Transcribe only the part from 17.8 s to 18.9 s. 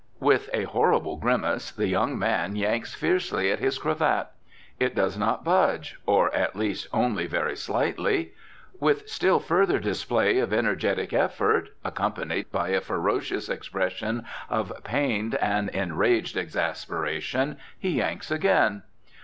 yanks again.